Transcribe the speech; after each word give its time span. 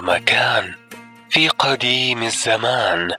مكان 0.00 0.74
في 1.30 1.48
قديم 1.48 2.22
الزمان 2.22 3.12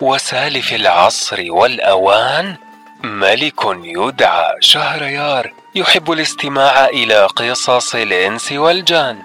وسالف 0.00 0.72
العصر 0.72 1.44
والأوان 1.48 2.56
ملك 3.04 3.60
يدعى 3.82 4.54
شهريار 4.60 5.52
يحب 5.74 6.12
الاستماع 6.12 6.86
إلى 6.86 7.26
قصص 7.26 7.94
الإنس 7.94 8.52
والجان. 8.52 9.18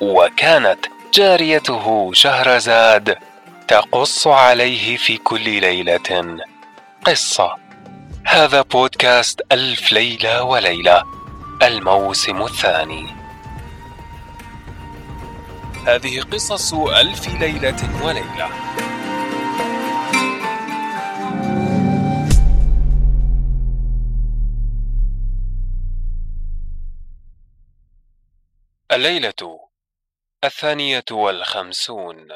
وكانت 0.00 0.86
جاريته 1.14 2.10
شهرزاد 2.14 3.18
تقص 3.68 4.26
عليه 4.26 4.96
في 4.96 5.16
كل 5.16 5.60
ليلة 5.60 6.38
قصة. 7.04 7.56
هذا 8.26 8.62
بودكاست 8.62 9.40
ألف 9.52 9.92
ليلة 9.92 10.42
وليلة 10.42 11.02
الموسم 11.62 12.42
الثاني. 12.42 13.23
هذه 15.86 16.20
قصص 16.20 16.74
ألف 16.74 17.28
ليلة 17.40 18.04
وليلة. 18.04 18.48
الليلة 28.92 29.32
الثانية 30.44 31.04
والخمسون. 31.10 32.28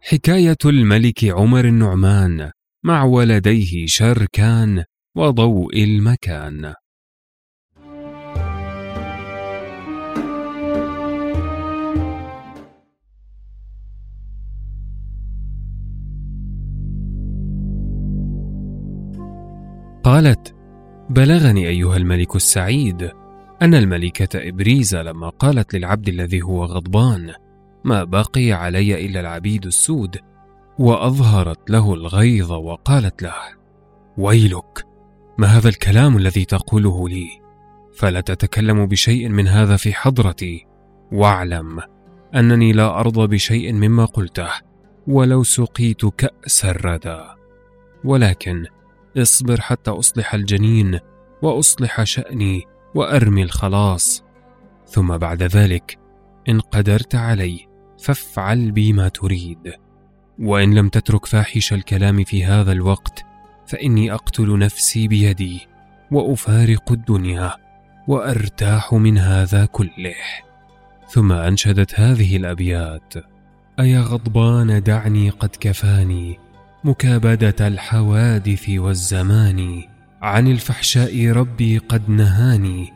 حكاية 0.00 0.56
الملك 0.64 1.24
عمر 1.24 1.64
النعمان. 1.64 2.57
مع 2.84 3.04
ولديه 3.04 3.86
شركان 3.86 4.84
وضوء 5.16 5.84
المكان. 5.84 6.74
قالت 20.04 20.54
بلغني 21.10 21.68
أيها 21.68 21.96
الملك 21.96 22.36
السعيد 22.36 23.10
أن 23.62 23.74
الملكة 23.74 24.48
ابريزه 24.48 25.02
لما 25.02 25.28
قالت 25.28 25.74
للعبد 25.74 26.08
الذي 26.08 26.42
هو 26.42 26.64
غضبان 26.64 27.34
ما 27.84 28.04
بقي 28.04 28.52
علي 28.52 29.06
إلا 29.06 29.20
العبيد 29.20 29.66
السود 29.66 30.16
وأظهرت 30.78 31.70
له 31.70 31.94
الغيظ 31.94 32.52
وقالت 32.52 33.22
له 33.22 33.34
ويلك 34.18 34.86
ما 35.38 35.46
هذا 35.46 35.68
الكلام 35.68 36.16
الذي 36.16 36.44
تقوله 36.44 37.08
لي؟ 37.08 37.28
فلا 37.94 38.20
تتكلم 38.20 38.86
بشيء 38.86 39.28
من 39.28 39.48
هذا 39.48 39.76
في 39.76 39.94
حضرتي. 39.94 40.66
واعلم 41.12 41.80
أنني 42.34 42.72
لا 42.72 43.00
أرضى 43.00 43.26
بشيء 43.26 43.72
مما 43.72 44.04
قلته 44.04 44.50
ولو 45.06 45.42
سقيت 45.42 46.06
كأس 46.06 46.64
الردى. 46.64 47.20
ولكن 48.04 48.66
اصبر 49.16 49.60
حتى 49.60 49.90
أصلح 49.90 50.34
الجنين 50.34 50.98
وأصلح 51.42 52.04
شأني 52.04 52.62
وأرمي 52.94 53.42
الخلاص. 53.42 54.24
ثم 54.86 55.16
بعد 55.16 55.42
ذلك 55.42 55.98
إن 56.48 56.60
قدرت 56.60 57.14
علي 57.14 57.66
فافعل 57.98 58.70
بي 58.70 58.92
ما 58.92 59.08
تريد. 59.08 59.72
وإن 60.38 60.74
لم 60.74 60.88
تترك 60.88 61.26
فاحش 61.26 61.72
الكلام 61.72 62.24
في 62.24 62.44
هذا 62.44 62.72
الوقت 62.72 63.24
فإني 63.66 64.12
أقتل 64.12 64.58
نفسي 64.58 65.08
بيدي 65.08 65.66
وأفارق 66.10 66.92
الدنيا 66.92 67.52
وأرتاح 68.08 68.94
من 68.94 69.18
هذا 69.18 69.64
كله. 69.64 70.14
ثم 71.08 71.32
أنشدت 71.32 72.00
هذه 72.00 72.36
الأبيات 72.36 73.14
أيا 73.80 74.00
غضبان 74.00 74.82
دعني 74.82 75.30
قد 75.30 75.50
كفاني 75.60 76.38
مكابدة 76.84 77.68
الحوادث 77.68 78.68
والزمان 78.68 79.82
عن 80.22 80.46
الفحشاء 80.46 81.30
ربي 81.30 81.78
قد 81.78 82.10
نهاني 82.10 82.92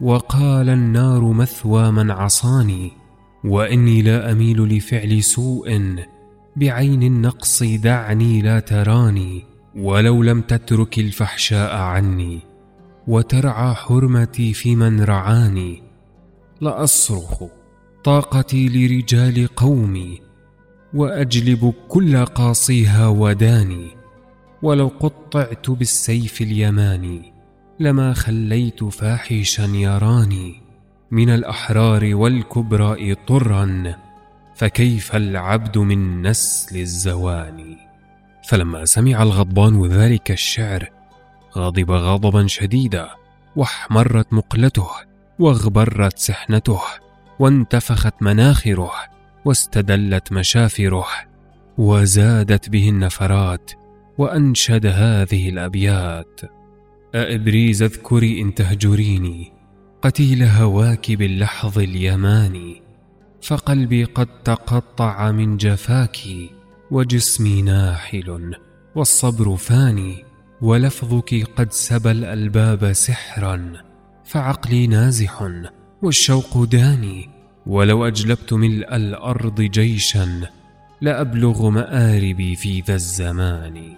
وقال 0.00 0.68
النار 0.68 1.20
مثوى 1.20 1.90
من 1.90 2.10
عصاني 2.10 2.92
وإني 3.44 4.02
لا 4.02 4.32
أميل 4.32 4.76
لفعل 4.76 5.22
سوء 5.22 5.98
بعين 6.58 7.02
النقص 7.02 7.62
دعني 7.62 8.42
لا 8.42 8.60
تراني 8.60 9.44
ولو 9.76 10.22
لم 10.22 10.40
تترك 10.40 10.98
الفحشاء 10.98 11.76
عني 11.76 12.40
وترعى 13.06 13.74
حرمتي 13.74 14.52
في 14.52 14.76
من 14.76 15.00
رعاني. 15.00 15.82
لأصرخ 16.60 17.44
طاقتي 18.04 18.68
لرجال 18.68 19.46
قومي 19.56 20.20
وأجلب 20.94 21.74
كل 21.88 22.24
قاصيها 22.24 23.08
وداني. 23.08 23.86
ولو 24.62 24.88
قطعت 25.00 25.70
بالسيف 25.70 26.42
اليماني 26.42 27.32
لما 27.80 28.12
خليت 28.12 28.84
فاحشا 28.84 29.62
يراني. 29.62 30.62
من 31.10 31.30
الأحرار 31.30 32.14
والكبراء 32.14 33.14
طرا 33.14 33.94
فكيف 34.58 35.16
العبد 35.16 35.78
من 35.78 36.22
نسل 36.22 36.80
الزواني؟ 36.80 37.76
فلما 38.48 38.84
سمع 38.84 39.22
الغضبان 39.22 39.86
ذلك 39.86 40.30
الشعر 40.30 40.90
غضب 41.56 41.90
غضبا 41.90 42.46
شديدا 42.46 43.08
واحمرت 43.56 44.32
مقلته 44.32 44.88
واغبرت 45.38 46.18
سحنته 46.18 46.80
وانتفخت 47.38 48.22
مناخره 48.22 48.90
واستدلت 49.44 50.32
مشافره 50.32 51.06
وزادت 51.78 52.68
به 52.68 52.88
النفرات 52.88 53.70
وأنشد 54.18 54.86
هذه 54.86 55.48
الأبيات. 55.48 56.40
أإبريز 57.14 57.82
اذكري 57.82 58.40
إن 58.40 58.54
تهجريني 58.54 59.52
قتيل 60.02 60.42
هواك 60.42 61.12
باللحظ 61.12 61.78
اليماني. 61.78 62.87
فقلبي 63.42 64.04
قد 64.04 64.42
تقطع 64.44 65.30
من 65.30 65.56
جفاك 65.56 66.18
وجسمي 66.90 67.62
ناحل 67.62 68.54
والصبر 68.94 69.56
فاني 69.56 70.24
ولفظك 70.60 71.44
قد 71.56 71.72
سبى 71.72 72.10
الألباب 72.10 72.92
سحرا 72.92 73.72
فعقلي 74.24 74.86
نازح 74.86 75.50
والشوق 76.02 76.64
داني 76.64 77.28
ولو 77.66 78.06
أجلبت 78.06 78.52
ملء 78.52 78.96
الأرض 78.96 79.60
جيشا 79.60 80.40
لأبلغ 81.00 81.70
مآربي 81.70 82.56
في 82.56 82.80
ذا 82.80 82.94
الزمان 82.94 83.94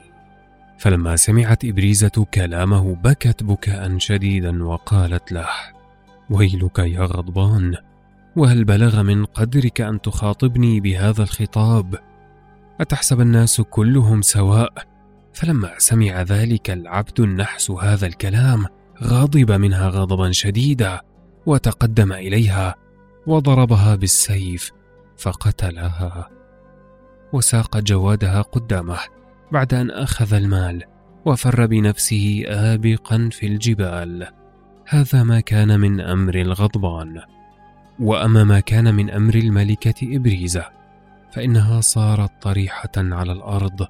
فلما 0.79 1.17
سمعت 1.17 1.65
إبريزة 1.65 2.27
كلامه 2.35 2.95
بكت 2.95 3.43
بكاء 3.43 3.99
شديدا 3.99 4.65
وقالت 4.65 5.33
له 5.33 5.49
ويلك 6.31 6.79
يا 6.79 7.01
غضبان 7.01 7.75
وهل 8.37 8.65
بلغ 8.65 9.03
من 9.03 9.25
قدرك 9.25 9.81
أن 9.81 10.01
تخاطبني 10.01 10.81
بهذا 10.81 11.23
الخطاب؟ 11.23 11.95
أتحسب 12.81 13.21
الناس 13.21 13.61
كلهم 13.61 14.23
سواء؟ 14.23 14.73
فلما 15.33 15.71
سمع 15.79 16.23
ذلك 16.23 16.71
العبد 16.71 17.21
النحس 17.21 17.71
هذا 17.71 18.07
الكلام 18.07 18.67
غضب 19.03 19.53
منها 19.53 19.89
غضبا 19.89 20.33
شديدا 20.33 21.01
وتقدم 21.47 22.13
إليها 22.13 22.75
وضربها 23.27 23.95
بالسيف 23.95 24.71
فقتلها. 25.17 26.29
وساق 27.33 27.79
جوادها 27.79 28.43
قدامه 28.43 28.99
بعد 29.53 29.75
أن 29.75 29.91
أخذ 29.91 30.35
المال 30.35 30.83
وفر 31.25 31.67
بنفسه 31.67 32.43
ابقا 32.47 33.29
في 33.33 33.47
الجبال. 33.47 34.27
هذا 34.89 35.23
ما 35.23 35.41
كان 35.41 35.81
من 35.81 36.01
أمر 36.01 36.35
الغضبان. 36.35 37.21
وأما 38.01 38.45
ما 38.45 38.61
كان 38.61 38.95
من 38.95 39.11
أمر 39.11 39.35
الملكة 39.35 40.17
ابريزه 40.17 40.65
فإنها 41.33 41.81
صارت 41.81 42.31
طريحة 42.43 42.91
على 42.97 43.33
الأرض 43.33 43.87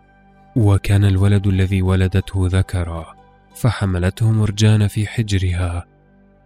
وكان 0.56 1.04
الولد 1.04 1.46
الذي 1.46 1.82
ولدته 1.82 2.48
ذكرا 2.52 3.14
فحملته 3.54 4.30
مرجان 4.30 4.88
في 4.88 5.06
حجرها 5.06 5.86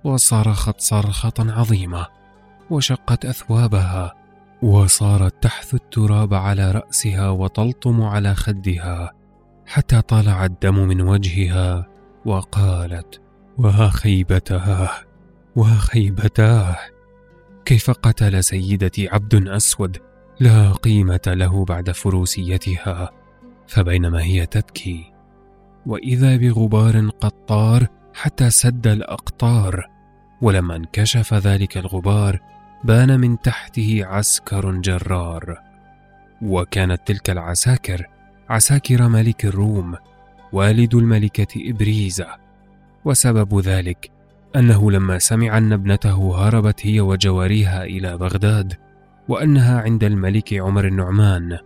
وصرخت 0.04 0.80
صرخة 0.80 1.32
عظيمة 1.38 2.06
وشقت 2.70 3.24
أثوابها 3.24 4.14
وصارت 4.62 5.42
تحث 5.42 5.74
التراب 5.74 6.34
على 6.34 6.70
رأسها 6.70 7.28
وتلطم 7.28 8.02
على 8.02 8.34
خدها 8.34 9.12
حتى 9.66 10.00
طلع 10.02 10.44
الدم 10.44 10.88
من 10.88 11.00
وجهها 11.00 11.86
وقالت 12.24 13.20
وها 13.58 13.88
خيبتاه 13.88 14.90
وها 15.56 15.74
خيبتاه! 15.74 16.93
كيف 17.64 17.90
قتل 17.90 18.44
سيدتي 18.44 19.08
عبد 19.08 19.48
أسود؟ 19.48 19.98
لا 20.40 20.72
قيمة 20.72 21.20
له 21.26 21.64
بعد 21.64 21.90
فروسيتها. 21.90 23.10
فبينما 23.66 24.22
هي 24.22 24.46
تبكي 24.46 25.12
وإذا 25.86 26.36
بغبار 26.36 27.08
قد 27.08 27.30
طار 27.30 27.86
حتى 28.14 28.50
سد 28.50 28.86
الأقطار 28.86 29.86
ولما 30.42 30.76
انكشف 30.76 31.34
ذلك 31.34 31.78
الغبار 31.78 32.40
بان 32.84 33.20
من 33.20 33.40
تحته 33.40 34.00
عسكر 34.04 34.72
جرار. 34.72 35.58
وكانت 36.42 37.00
تلك 37.06 37.30
العساكر 37.30 38.06
عساكر 38.48 39.08
ملك 39.08 39.44
الروم 39.44 39.96
والد 40.52 40.94
الملكة 40.94 41.70
إبريزة. 41.70 42.26
وسبب 43.04 43.60
ذلك 43.60 44.13
أنه 44.56 44.90
لما 44.90 45.18
سمع 45.18 45.58
أن 45.58 45.72
ابنته 45.72 46.46
هربت 46.46 46.86
هي 46.86 47.00
وجواريها 47.00 47.84
إلى 47.84 48.18
بغداد 48.18 48.74
وأنها 49.28 49.80
عند 49.80 50.04
الملك 50.04 50.54
عمر 50.54 50.86
النعمان 50.86 51.58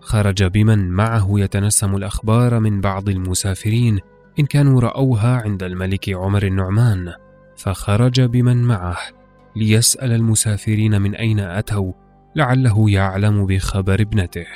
خرج 0.00 0.44
بمن 0.44 0.88
معه 0.88 1.28
يتنسم 1.30 1.96
الأخبار 1.96 2.60
من 2.60 2.80
بعض 2.80 3.08
المسافرين 3.08 3.98
إن 4.38 4.46
كانوا 4.46 4.80
رأوها 4.80 5.36
عند 5.36 5.62
الملك 5.62 6.08
عمر 6.08 6.42
النعمان 6.42 7.12
فخرج 7.56 8.20
بمن 8.20 8.64
معه 8.64 8.96
ليسأل 9.56 10.12
المسافرين 10.12 11.02
من 11.02 11.14
أين 11.14 11.40
أتوا 11.40 11.92
لعله 12.36 12.90
يعلم 12.90 13.46
بخبر 13.46 14.00
ابنته. 14.00 14.46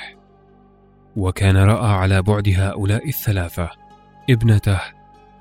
وكان 1.15 1.57
رأى 1.57 1.91
على 1.91 2.21
بعد 2.21 2.53
هؤلاء 2.57 3.07
الثلاثة 3.07 3.69
ابنته 4.29 4.79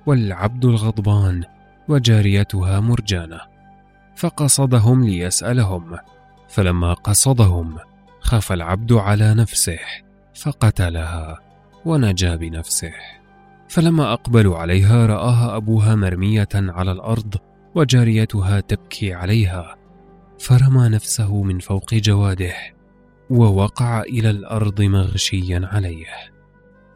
والعبد 0.07 0.65
الغضبان 0.65 1.45
وجاريتها 1.89 2.81
مرجانة. 2.81 3.41
فقصدهم 4.17 5.05
ليسألهم. 5.05 5.97
فلما 6.49 6.93
قصدهم 6.93 7.77
خاف 8.21 8.53
العبد 8.53 8.93
على 8.93 9.35
نفسه 9.35 9.79
فقتلها 10.35 11.41
ونجا 11.85 12.37
بنفسه. 12.37 12.93
فلما 13.69 14.13
أقبلوا 14.13 14.59
عليها 14.59 15.07
رآها 15.07 15.57
أبوها 15.57 15.95
مرمية 15.95 16.49
على 16.55 16.93
الأرض 16.93 17.35
وجاريتها 17.75 18.61
تبكي 18.61 19.15
عليها. 19.15 19.77
فرمى 20.39 20.89
نفسه 20.89 21.43
من 21.43 21.59
فوق 21.59 21.95
جواده 21.95 22.55
ووقع 23.31 24.01
إلى 24.03 24.31
الأرض 24.31 24.83
مغشيا 24.83 25.69
عليه. 25.73 26.07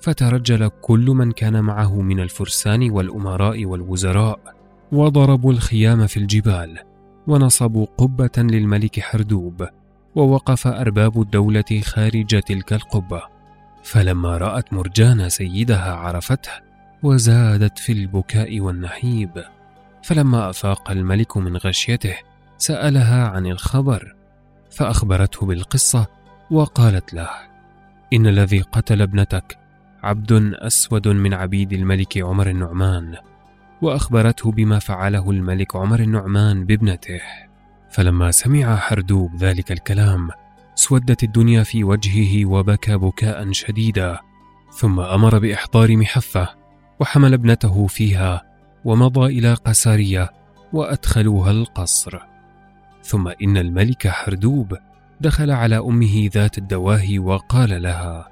فترجل 0.01 0.69
كل 0.69 1.07
من 1.07 1.33
كان 1.33 1.61
معه 1.61 2.01
من 2.01 2.21
الفرسان 2.21 2.91
والأمراء 2.91 3.65
والوزراء 3.65 4.60
وضربوا 4.93 5.53
الخيام 5.53 6.07
في 6.07 6.17
الجبال 6.17 6.79
ونصبوا 7.27 7.87
قبة 7.99 8.31
للملك 8.39 9.01
حردوب 9.01 9.69
ووقف 10.15 10.67
أرباب 10.67 11.21
الدولة 11.21 11.81
خارج 11.85 12.43
تلك 12.43 12.73
القبة. 12.73 13.23
فلما 13.83 14.37
رأت 14.37 14.73
مرجان 14.73 15.29
سيدها 15.29 15.93
عرفته 15.93 16.51
وزادت 17.03 17.79
في 17.79 17.93
البكاء 17.93 18.61
والنحيب. 18.61 19.45
فلما 20.03 20.51
أفاق 20.51 20.91
الملك 20.91 21.37
من 21.37 21.57
غشيته 21.57 22.17
سألها 22.59 23.29
عن 23.29 23.47
الخبر 23.47 24.15
فأخبرته 24.71 25.47
بالقصة 25.47 26.07
وقالت 26.51 27.15
له 27.15 27.31
إن 28.13 28.27
الذي 28.27 28.61
قتل 28.61 29.03
ابنتك 29.03 29.59
عبد 30.03 30.55
أسود 30.55 31.09
من 31.09 31.35
عبيد 31.35 31.73
الملك 31.73 32.19
عمر 32.19 32.51
النعمان 32.51 33.17
وأخبرته 33.83 34.53
بما 34.53 34.79
فعله 34.79 35.31
الملك 35.31 35.77
عمر 35.77 36.01
النعمان 36.01 36.67
بابنته. 36.67 37.21
فلما 37.91 38.31
سمع 38.31 38.77
حردوب 38.77 39.37
ذلك 39.37 39.73
الكلام 39.73 40.29
سودت 40.75 41.23
الدنيا 41.23 41.63
في 41.63 41.85
وجهه 41.85 42.47
وبكى 42.47 42.97
بكاء 42.97 43.53
شديدا. 43.53 44.19
ثم 44.73 45.01
أمر 45.01 45.39
بإحضار 45.39 45.97
محفة 45.97 46.49
وحمل 47.01 47.35
ابنته 47.35 47.87
فيها 47.87 48.43
ومضى 48.85 49.39
إلى 49.39 49.55
قسارية 49.55 50.31
وأدخلوها 50.73 51.51
القصر. 51.51 52.19
ثم 53.03 53.29
إن 53.43 53.57
الملك 53.57 54.09
حردوب 54.09 54.77
دخل 55.21 55.51
على 55.51 55.79
أمه 55.79 56.31
ذات 56.33 56.59
الدواهي 56.59 57.19
وقال 57.19 57.83
لها 57.83 58.29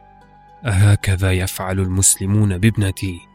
أهكذا 0.64 1.32
يفعل 1.32 1.80
المسلمون 1.80 2.58
بابنتي؟ 2.58 3.27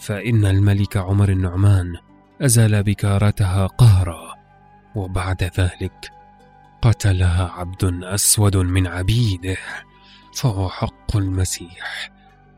فإن 0.00 0.44
الملك 0.44 0.96
عمر 0.96 1.28
النعمان 1.28 1.96
أزال 2.40 2.82
بكارتها 2.82 3.66
قهرا 3.66 4.34
وبعد 4.94 5.42
ذلك 5.58 6.12
قتلها 6.82 7.50
عبد 7.50 8.04
أسود 8.04 8.56
من 8.56 8.86
عبيده 8.86 9.56
فهو 10.34 10.68
حق 10.68 11.16
المسيح. 11.16 12.10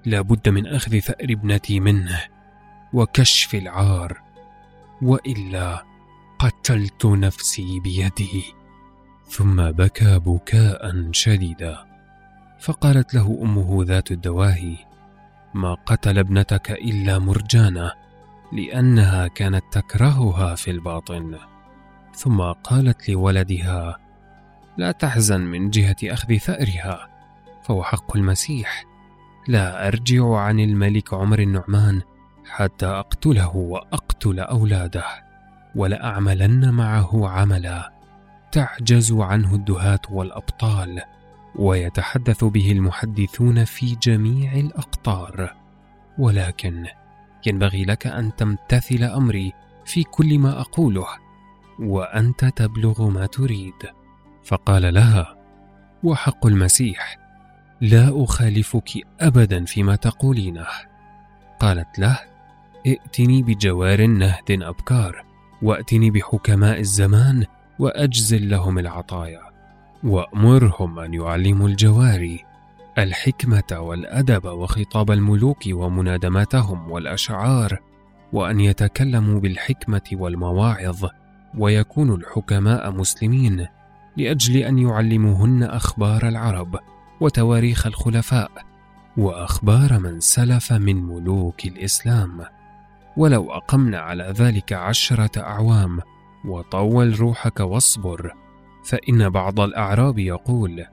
لا 0.05 0.21
بد 0.21 0.49
من 0.49 0.67
أخذ 0.67 0.99
ثأر 0.99 1.25
ابنتي 1.31 1.81
منه 1.81 2.21
وكشف 2.93 3.55
العار 3.55 4.21
وإلا 5.03 5.85
قتلت 6.39 7.07
نفسي 7.07 7.81
بيدي 7.81 8.45
ثم 9.29 9.71
بكى 9.71 10.19
بكاء 10.19 11.13
شديدا 11.13 11.79
فقالت 12.61 13.15
له 13.15 13.39
أمه 13.43 13.85
ذات 13.85 14.11
الدواهي 14.11 14.77
ما 15.55 15.75
قتل 15.75 16.19
ابنتك 16.19 16.71
إلا 16.71 17.19
مرجانه 17.19 17.93
لأنها 18.53 19.27
كانت 19.27 19.65
تكرهها 19.71 20.55
في 20.55 20.71
الباطن. 20.71 21.39
ثم 22.15 22.41
قالت 22.41 23.09
لولدها 23.09 23.99
لا 24.77 24.93
تحزن 24.93 25.41
من 25.41 25.71
جهة 25.71 25.97
أخذ 26.05 26.37
ثأرها 26.37 27.09
فهو 27.63 27.83
حق 27.83 28.17
المسيح. 28.17 28.85
لا 29.49 29.89
أرجع 29.89 30.37
عن 30.37 30.61
الملك 30.61 31.15
عمر 31.15 31.39
النعمان 31.39 32.03
حتى 32.47 32.87
أقتله 32.87 33.57
وأقتل 33.57 34.41
أولاده 34.41 35.05
ولاعملن 35.75 36.71
معه 36.71 37.29
عملا. 37.29 37.93
تعجز 38.53 39.13
عنه 39.13 39.55
الدهاة 39.55 40.01
والأبطال. 40.11 41.03
ويتحدث 41.57 42.45
به 42.45 42.73
المحدثون 42.73 43.65
في 43.65 43.97
جميع 44.03 44.53
الأقطار. 44.53 45.55
ولكن 46.19 46.87
ينبغي 47.47 47.85
لك 47.85 48.07
أن 48.07 48.37
تمتثل 48.37 49.05
أمري 49.05 49.53
في 49.85 50.05
كل 50.05 50.39
ما 50.39 50.61
أقوله 50.61 51.07
وأنت 51.79 52.45
تبلغ 52.45 53.09
ما 53.11 53.27
تريد. 53.27 53.75
فقال 54.45 54.95
لها 54.95 55.37
وحق 56.05 56.47
المسيح 56.47 57.19
لا 57.81 58.25
أخالفك 58.25 58.91
ابدا 59.21 59.65
فيما 59.65 59.97
تقولينه. 59.97 60.67
قالت 61.61 61.99
له 61.99 62.19
ائتني 62.87 63.43
بجوار 63.43 64.07
نهد 64.07 64.63
أبكار 64.63 65.25
وأتني 65.63 66.11
بحكماء 66.11 66.81
الزمان 66.81 67.45
وأجزل 67.79 68.51
لهم 68.51 68.79
العطايا. 68.79 69.52
وأمرهم 70.05 70.99
أن 70.99 71.15
يعلموا 71.15 71.69
الجواري 71.69 72.45
الحكمة 72.99 73.79
والأدب 73.81 74.45
وخطاب 74.45 75.11
الملوك 75.11 75.63
ومنادماتهم 75.67 76.91
والأشعار 76.91 77.79
وأن 78.33 78.61
يتكلموا 78.61 79.41
بالحكمة 79.41 80.11
والمواعظ 80.13 81.07
ويكونوا 81.59 82.17
الحكماء 82.17 82.91
مسلمين 82.91 83.67
لأجل 84.17 84.57
أن 84.57 84.79
يعلموهن 84.79 85.63
أخبار 85.63 86.29
العرب 86.29 86.79
وتواريخ 87.21 87.87
الخلفاء 87.87 88.51
وأخبار 89.17 89.99
من 89.99 90.21
سلف 90.21 90.73
من 90.73 90.97
ملوك 90.97 91.65
الإسلام. 91.65 92.45
ولو 93.17 93.53
أقمنا 93.53 93.99
على 93.99 94.35
ذلك 94.37 94.73
عشرة 94.73 95.41
أعوام 95.41 96.01
وطول 96.45 97.21
روحك 97.21 97.61
واصبر. 97.61 98.33
فإن 98.85 99.29
بعض 99.29 99.61
الأعراب 99.61 100.19
يقول 100.19 100.85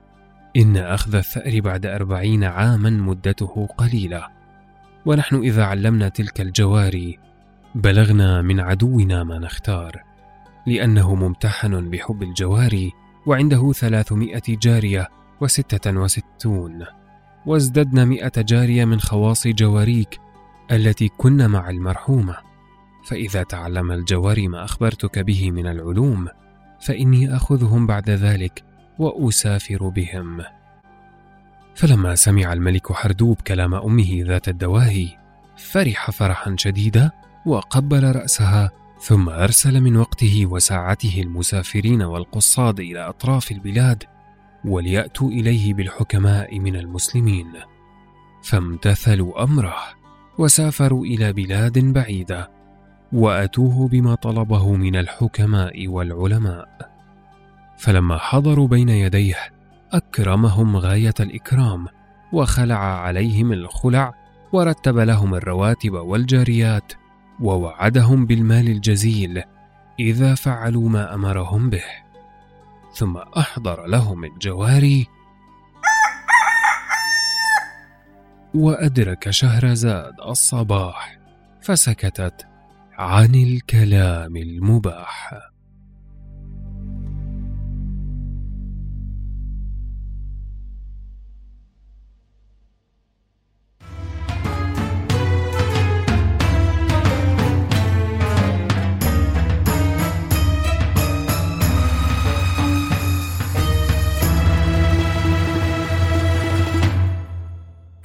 إن 0.58 0.78
أخذ 0.78 1.16
الثأر 1.16 1.62
بعد 1.62 1.86
أربعين 1.86 2.44
عاما 2.44 2.90
مدته 2.90 3.68
قليلة 3.78 4.28
ونحن 5.06 5.36
إذا 5.36 5.64
علمنا 5.64 6.10
تلك 6.10 6.42
الجواري 6.42 7.20
بلغنا 7.76 8.42
من 8.42 8.60
عدونا 8.60 9.24
ما 9.24 9.40
نختار 9.40 10.04
لأنه 10.68 11.16
ممتحن 11.16 11.90
بحب 11.90 12.24
الجواري 12.24 12.92
وعنده 13.26 13.72
ثلاثمائة 13.72 14.42
جارية 14.48 15.08
وستة 15.42 15.92
وستون 15.92 16.86
وازددن 17.46 18.08
مئة 18.08 18.42
جارية 18.42 18.86
من 18.86 19.00
خواص 19.00 19.48
جواريك 19.48 20.20
التي 20.72 21.08
كن 21.18 21.48
مع 21.48 21.70
المرحومة. 21.70 22.38
فإذا 23.06 23.44
تعلم 23.44 23.92
الجواري 23.92 24.48
ما 24.48 24.64
أخبرتك 24.64 25.20
به 25.20 25.52
من 25.52 25.68
العلوم 25.68 26.28
فإني 26.82 27.36
أخذهم 27.36 27.88
بعد 27.88 28.10
ذلك 28.10 28.64
وأسافر 29.00 29.90
بهم. 29.90 30.42
فلما 31.76 32.16
سمع 32.16 32.54
الملك 32.54 32.92
حردوب 32.92 33.42
كلام 33.42 33.74
أمه 33.74 34.24
ذات 34.28 34.50
الدواهي 34.50 35.08
فرح 35.58 36.12
فرحا 36.12 36.56
شديدا 36.58 37.12
وقبل 37.46 38.16
رأسها 38.16 38.72
ثم 39.02 39.30
أرسل 39.30 39.82
من 39.82 39.98
وقته 39.98 40.46
وساعته 40.46 41.22
المسافرين 41.22 42.02
والقصاد 42.02 42.80
إلى 42.80 43.00
أطراف 43.00 43.52
البلاد 43.52 44.04
وليأتوا 44.66 45.30
إليه 45.30 45.74
بالحكماء 45.74 46.60
من 46.60 46.76
المسلمين. 46.76 47.52
فامتثلوا 48.44 49.44
أمره 49.44 49.76
وسافروا 50.38 51.06
إلى 51.06 51.34
بلاد 51.34 51.80
بعيدة 51.80 52.59
وأتوه 53.14 53.88
بما 53.88 54.16
طلبه 54.16 54.76
من 54.76 54.96
الحكماء 54.96 55.88
والعلماء. 55.88 56.92
فلما 57.78 58.18
حضروا 58.18 58.68
بين 58.68 58.90
يديه 58.90 59.36
أكرمهم 59.92 60.78
غاية 60.78 61.14
الإكرام 61.20 61.88
وخلع 62.34 63.02
عليهم 63.02 63.52
الخلع 63.52 64.14
ورتب 64.54 64.98
لهم 64.98 65.36
الرواتب 65.36 65.94
والجاريات 65.94 66.94
ووعدهم 67.40 68.26
بالمال 68.26 68.68
الجزيل 68.68 69.44
إذا 70.00 70.36
فعلوا 70.36 70.90
ما 70.90 71.14
أمرهم 71.14 71.70
به. 71.70 71.84
ثم 72.94 73.18
أحضر 73.18 73.86
لهم 73.86 74.24
الجواري 74.24 75.08
وأدرك 78.54 79.30
شهرزاد 79.30 80.14
الصباح 80.28 81.18
فسكتت 81.62 82.49
عن 83.00 83.36
الكلام 83.36 84.38
المباح 84.38 85.34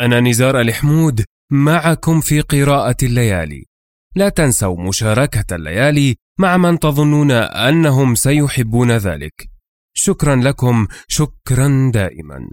أنا 0.00 0.20
نزار 0.20 0.60
الحمود 0.60 1.24
معكم 1.52 2.20
في 2.20 2.40
قراءة 2.40 2.96
الليالي. 3.02 3.73
لا 4.16 4.28
تنسوا 4.28 4.88
مشاركة 4.88 5.56
الليالي 5.56 6.16
مع 6.38 6.56
من 6.56 6.78
تظنون 6.78 7.30
أنهم 7.30 8.14
سيحبون 8.14 8.90
ذلك. 8.90 9.48
شكرا 9.96 10.36
لكم، 10.36 10.86
شكرا 11.08 11.90
دائما. 11.94 12.48